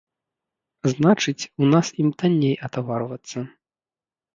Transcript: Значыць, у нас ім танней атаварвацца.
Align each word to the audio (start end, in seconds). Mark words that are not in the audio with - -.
Значыць, 0.93 1.47
у 1.61 1.69
нас 1.75 1.95
ім 2.07 2.13
танней 2.23 2.59
атаварвацца. 2.67 3.39